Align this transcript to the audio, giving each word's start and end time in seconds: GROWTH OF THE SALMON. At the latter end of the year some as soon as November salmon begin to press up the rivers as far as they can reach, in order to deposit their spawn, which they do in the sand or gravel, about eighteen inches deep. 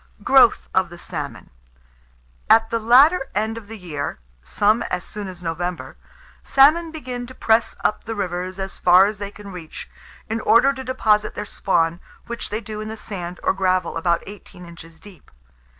GROWTH 0.23 0.67
OF 0.73 0.89
THE 0.89 0.97
SALMON. 0.97 1.51
At 2.49 2.71
the 2.71 2.79
latter 2.79 3.29
end 3.35 3.55
of 3.55 3.67
the 3.67 3.77
year 3.77 4.17
some 4.41 4.81
as 4.89 5.03
soon 5.03 5.27
as 5.27 5.43
November 5.43 5.95
salmon 6.41 6.89
begin 6.89 7.27
to 7.27 7.35
press 7.35 7.75
up 7.83 8.05
the 8.05 8.15
rivers 8.15 8.57
as 8.57 8.79
far 8.79 9.05
as 9.05 9.19
they 9.19 9.29
can 9.29 9.51
reach, 9.51 9.87
in 10.27 10.39
order 10.41 10.73
to 10.73 10.83
deposit 10.83 11.35
their 11.35 11.45
spawn, 11.45 11.99
which 12.25 12.49
they 12.49 12.61
do 12.61 12.81
in 12.81 12.87
the 12.87 12.97
sand 12.97 13.39
or 13.43 13.53
gravel, 13.53 13.95
about 13.95 14.23
eighteen 14.25 14.65
inches 14.65 14.99
deep. 14.99 15.29